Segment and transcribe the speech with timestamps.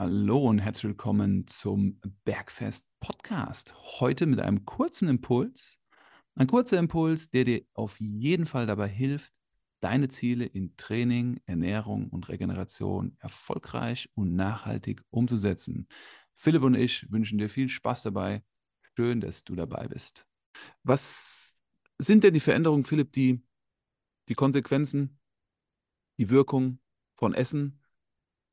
[0.00, 3.74] Hallo und herzlich willkommen zum Bergfest Podcast.
[4.00, 5.78] Heute mit einem kurzen Impuls.
[6.34, 9.34] Ein kurzer Impuls, der dir auf jeden Fall dabei hilft,
[9.80, 15.86] deine Ziele in Training, Ernährung und Regeneration erfolgreich und nachhaltig umzusetzen.
[16.34, 18.42] Philipp und ich wünschen dir viel Spaß dabei.
[18.96, 20.26] Schön, dass du dabei bist.
[20.82, 21.58] Was
[21.98, 23.42] sind denn die Veränderungen, Philipp, die,
[24.30, 25.20] die Konsequenzen,
[26.16, 26.78] die Wirkung
[27.18, 27.82] von Essen,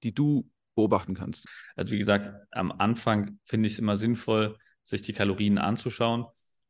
[0.03, 1.49] die du beobachten kannst?
[1.75, 6.25] Also wie gesagt, am Anfang finde ich es immer sinnvoll, sich die Kalorien anzuschauen,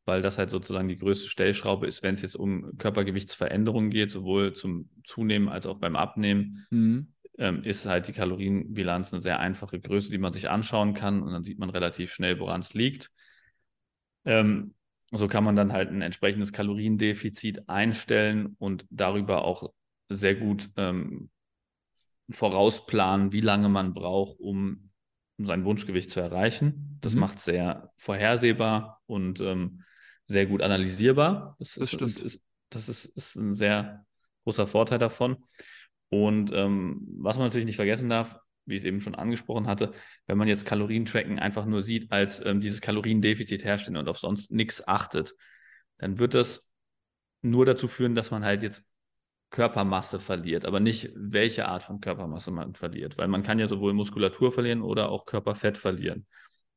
[0.06, 4.54] weil das halt sozusagen die größte Stellschraube ist, wenn es jetzt um Körpergewichtsveränderungen geht, sowohl
[4.54, 6.66] zum Zunehmen als auch beim Abnehmen.
[6.70, 7.12] Mhm.
[7.36, 11.32] Ähm, ist halt die Kalorienbilanz eine sehr einfache Größe, die man sich anschauen kann und
[11.32, 13.12] dann sieht man relativ schnell, woran es liegt.
[14.24, 14.74] Ähm,
[15.12, 19.72] so kann man dann halt ein entsprechendes Kaloriendefizit einstellen und darüber auch
[20.08, 21.30] sehr gut ähm,
[22.30, 24.90] vorausplanen, wie lange man braucht, um,
[25.38, 26.98] um sein Wunschgewicht zu erreichen.
[27.00, 27.20] Das mhm.
[27.20, 29.84] macht sehr vorhersehbar und ähm,
[30.26, 31.56] sehr gut analysierbar.
[31.58, 32.16] Das, das ist, stimmt.
[32.16, 34.04] Das, ist, das ist, ist ein sehr
[34.44, 35.38] großer Vorteil davon.
[36.10, 39.92] Und ähm, was man natürlich nicht vergessen darf, wie ich es eben schon angesprochen hatte,
[40.26, 44.52] wenn man jetzt Kalorientracken einfach nur sieht als ähm, dieses Kaloriendefizit herstellen und auf sonst
[44.52, 45.34] nichts achtet,
[45.96, 46.70] dann wird das
[47.40, 48.84] nur dazu führen, dass man halt jetzt
[49.50, 53.94] Körpermasse verliert, aber nicht welche Art von Körpermasse man verliert, weil man kann ja sowohl
[53.94, 56.26] Muskulatur verlieren oder auch Körperfett verlieren.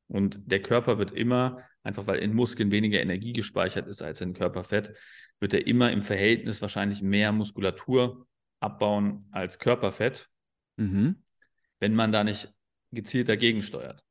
[0.08, 4.33] Und der Körper wird immer, einfach weil in Muskeln weniger Energie gespeichert ist als in
[4.33, 4.94] Körperfett,
[5.39, 8.27] wird er immer im Verhältnis wahrscheinlich mehr Muskulatur
[8.59, 10.30] abbauen als Körperfett,
[10.77, 11.23] mhm.
[11.80, 12.53] wenn man da nicht
[12.92, 14.03] gezielt dagegen steuert.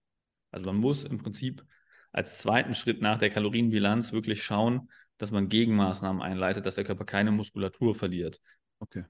[0.50, 1.64] Also man muss im Prinzip
[2.12, 4.90] als zweiten Schritt nach der Kalorienbilanz wirklich schauen,
[5.20, 8.40] dass man Gegenmaßnahmen einleitet, dass der Körper keine Muskulatur verliert.
[8.78, 9.04] Okay.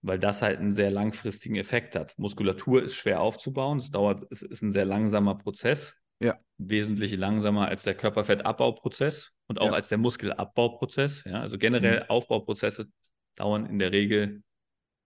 [0.00, 2.18] Weil das halt einen sehr langfristigen Effekt hat.
[2.18, 3.78] Muskulatur ist schwer aufzubauen.
[3.78, 5.94] Es dauert, es ist ein sehr langsamer Prozess.
[6.18, 6.38] Ja.
[6.56, 9.72] Wesentlich langsamer als der Körperfettabbauprozess und auch ja.
[9.72, 11.24] als der Muskelabbauprozess.
[11.24, 12.10] Ja, also generell mhm.
[12.10, 12.86] Aufbauprozesse
[13.36, 14.42] dauern in der Regel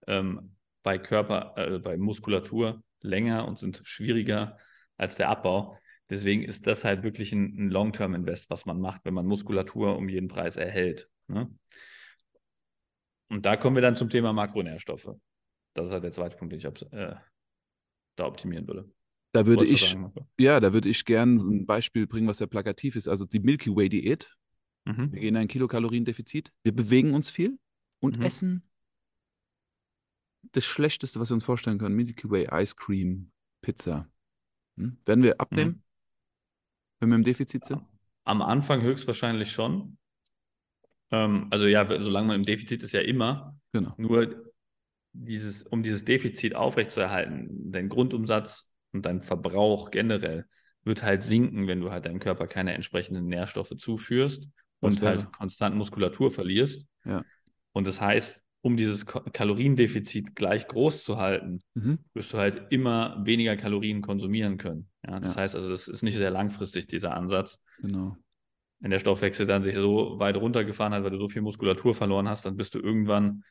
[0.07, 4.57] ähm, bei Körper, äh, bei Muskulatur länger und sind schwieriger
[4.95, 5.77] als der Abbau.
[6.09, 10.07] Deswegen ist das halt wirklich ein, ein Long-Term-Invest, was man macht, wenn man Muskulatur um
[10.07, 11.09] jeden Preis erhält.
[11.27, 11.49] Ne?
[13.29, 15.15] Und da kommen wir dann zum Thema Makronährstoffe.
[15.73, 17.15] Das ist halt der zweite Punkt, den ich äh,
[18.15, 18.91] da optimieren würde.
[19.31, 22.95] Da würde ich, sagen, ja, da würde ich gerne ein Beispiel bringen, was ja plakativ
[22.95, 23.07] ist.
[23.07, 24.33] Also die Milky Way Diät.
[24.85, 25.11] Mhm.
[25.11, 26.53] Wir gehen in ein Kilokaloriendefizit.
[26.63, 27.57] Wir bewegen uns viel
[27.99, 28.25] und mhm.
[28.25, 28.69] essen
[30.51, 31.95] das Schlechteste, was wir uns vorstellen können.
[31.95, 34.07] Milky Way Ice Cream, Pizza.
[34.77, 34.97] Hm?
[35.03, 35.71] Werden wir abnehmen?
[35.71, 35.84] Mhm
[36.99, 37.81] wenn wir im Defizit sind?
[38.23, 39.97] Am Anfang höchstwahrscheinlich schon.
[41.11, 43.57] Ähm, also ja, solange man im Defizit ist, ja immer.
[43.71, 43.93] Genau.
[43.97, 44.53] Nur
[45.13, 50.45] dieses, um dieses Defizit aufrechtzuerhalten, dein Grundumsatz und dein Verbrauch generell
[50.83, 55.75] wird halt sinken, wenn du halt deinem Körper keine entsprechenden Nährstoffe zuführst und halt konstant
[55.75, 56.85] Muskulatur verlierst.
[57.05, 57.23] Ja.
[57.71, 61.99] Und das heißt, um dieses Kaloriendefizit gleich groß zu halten, mhm.
[62.15, 64.89] wirst du halt immer weniger Kalorien konsumieren können.
[65.05, 65.41] Ja, das ja.
[65.41, 67.61] heißt also, das ist nicht sehr langfristig, dieser Ansatz.
[67.79, 68.17] Genau.
[68.79, 72.27] Wenn der Stoffwechsel dann sich so weit runtergefahren hat, weil du so viel Muskulatur verloren
[72.27, 73.43] hast, dann bist du irgendwann,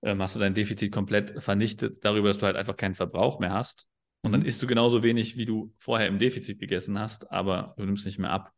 [0.00, 3.52] ähm, hast du dein Defizit komplett vernichtet, darüber, dass du halt einfach keinen Verbrauch mehr
[3.52, 3.86] hast.
[4.22, 4.36] Und mhm.
[4.36, 8.06] dann isst du genauso wenig, wie du vorher im Defizit gegessen hast, aber du nimmst
[8.06, 8.52] nicht mehr ab.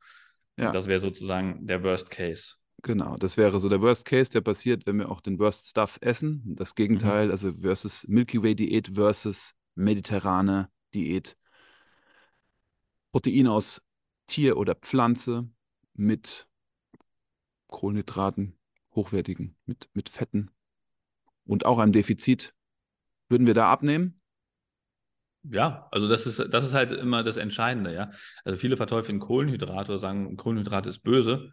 [0.56, 0.70] Ja.
[0.70, 2.54] Das wäre sozusagen der Worst Case.
[2.82, 5.98] Genau, das wäre so der Worst Case, der passiert, wenn wir auch den Worst Stuff
[6.02, 6.42] essen.
[6.54, 7.30] Das Gegenteil, mhm.
[7.32, 11.36] also versus Milky Way Diät versus mediterrane Diät.
[13.12, 13.80] Protein aus
[14.26, 15.48] Tier oder Pflanze
[15.94, 16.46] mit
[17.68, 18.58] Kohlenhydraten,
[18.94, 20.50] hochwertigen, mit, mit Fetten
[21.46, 22.54] und auch einem Defizit.
[23.28, 24.20] Würden wir da abnehmen?
[25.44, 28.10] Ja, also das ist, das ist halt immer das Entscheidende, ja.
[28.44, 31.52] Also viele verteufeln Kohlenhydrate oder sagen, Kohlenhydrate ist böse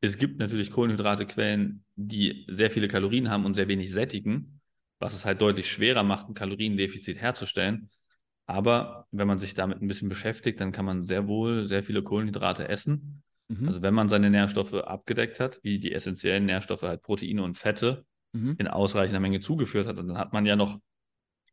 [0.00, 4.60] es gibt natürlich Kohlenhydratequellen, die sehr viele Kalorien haben und sehr wenig sättigen,
[4.98, 7.90] was es halt deutlich schwerer macht, ein Kaloriendefizit herzustellen.
[8.46, 12.02] Aber wenn man sich damit ein bisschen beschäftigt, dann kann man sehr wohl sehr viele
[12.02, 13.22] Kohlenhydrate essen.
[13.48, 13.66] Mhm.
[13.66, 18.04] Also wenn man seine Nährstoffe abgedeckt hat, wie die essentiellen Nährstoffe halt Proteine und Fette
[18.32, 18.54] mhm.
[18.58, 20.78] in ausreichender Menge zugeführt hat, und dann hat man ja noch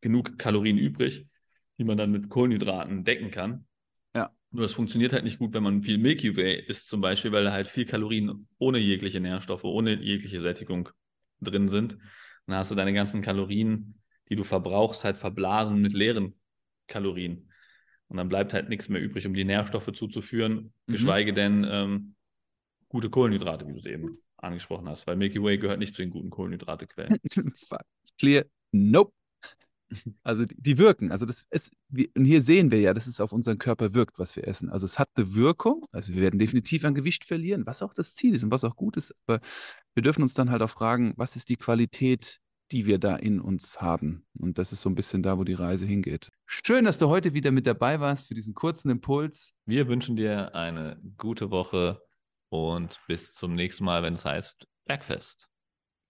[0.00, 1.26] genug Kalorien übrig,
[1.78, 3.66] die man dann mit Kohlenhydraten decken kann.
[4.54, 7.42] Nur es funktioniert halt nicht gut, wenn man viel Milky Way isst, zum Beispiel, weil
[7.42, 10.90] da halt viel Kalorien ohne jegliche Nährstoffe, ohne jegliche Sättigung
[11.40, 11.98] drin sind.
[12.46, 16.38] dann hast du deine ganzen Kalorien, die du verbrauchst, halt verblasen mit leeren
[16.86, 17.50] Kalorien.
[18.06, 20.92] Und dann bleibt halt nichts mehr übrig, um die Nährstoffe zuzuführen, mhm.
[20.92, 22.14] geschweige denn ähm,
[22.88, 26.10] gute Kohlenhydrate, wie du es eben angesprochen hast, weil Milky Way gehört nicht zu den
[26.10, 27.18] guten Kohlenhydratequellen.
[28.20, 29.12] Clear, nope.
[30.22, 31.12] Also die, die wirken.
[31.12, 31.72] Also das ist,
[32.16, 34.70] und hier sehen wir ja, dass es auf unseren Körper wirkt, was wir essen.
[34.70, 35.86] Also es hat eine Wirkung.
[35.92, 38.76] Also wir werden definitiv an Gewicht verlieren, was auch das Ziel ist und was auch
[38.76, 39.14] gut ist.
[39.26, 39.40] Aber
[39.94, 43.40] wir dürfen uns dann halt auch fragen, was ist die Qualität, die wir da in
[43.40, 44.26] uns haben?
[44.38, 46.30] Und das ist so ein bisschen da, wo die Reise hingeht.
[46.46, 49.54] Schön, dass du heute wieder mit dabei warst für diesen kurzen Impuls.
[49.66, 52.00] Wir wünschen dir eine gute Woche
[52.48, 55.48] und bis zum nächsten Mal, wenn es heißt Bergfest.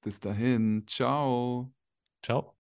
[0.03, 0.85] Bis dahin.
[0.87, 1.73] Ciao.
[2.23, 2.53] Ciao.